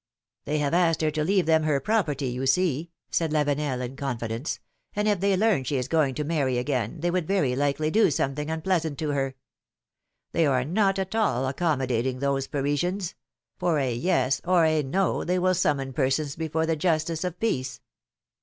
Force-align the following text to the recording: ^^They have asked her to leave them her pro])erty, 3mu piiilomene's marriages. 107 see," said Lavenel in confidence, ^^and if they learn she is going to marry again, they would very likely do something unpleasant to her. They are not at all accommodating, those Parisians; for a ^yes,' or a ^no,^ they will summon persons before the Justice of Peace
^^They 0.47 0.57
have 0.57 0.73
asked 0.73 1.01
her 1.03 1.11
to 1.11 1.23
leave 1.23 1.45
them 1.45 1.61
her 1.61 1.79
pro])erty, 1.79 2.35
3mu 2.35 2.39
piiilomene's 2.41 2.57
marriages. 2.57 2.57
107 2.57 2.87
see," 2.87 2.91
said 3.11 3.31
Lavenel 3.31 3.85
in 3.85 3.95
confidence, 3.95 4.59
^^and 4.97 5.05
if 5.05 5.19
they 5.19 5.37
learn 5.37 5.63
she 5.63 5.75
is 5.75 5.87
going 5.87 6.15
to 6.15 6.23
marry 6.23 6.57
again, 6.57 7.01
they 7.01 7.11
would 7.11 7.27
very 7.27 7.55
likely 7.55 7.91
do 7.91 8.09
something 8.09 8.49
unpleasant 8.49 8.97
to 8.97 9.09
her. 9.09 9.35
They 10.31 10.47
are 10.47 10.65
not 10.65 10.97
at 10.97 11.13
all 11.13 11.45
accommodating, 11.47 12.17
those 12.17 12.47
Parisians; 12.47 13.13
for 13.59 13.77
a 13.77 13.95
^yes,' 13.95 14.41
or 14.43 14.65
a 14.65 14.81
^no,^ 14.81 15.23
they 15.23 15.37
will 15.37 15.53
summon 15.53 15.93
persons 15.93 16.35
before 16.35 16.65
the 16.65 16.75
Justice 16.75 17.23
of 17.23 17.39
Peace 17.39 17.79